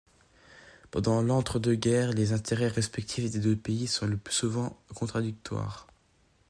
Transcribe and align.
Pendant 0.89 1.21
l'entre-deux-guerres, 1.21 2.11
les 2.13 2.33
intérêts 2.33 2.69
respectifs 2.69 3.29
des 3.29 3.37
deux 3.37 3.55
pays 3.55 3.85
sont 3.85 4.07
le 4.07 4.17
plus 4.17 4.33
souvent 4.33 4.75
contradictoires. 4.95 5.85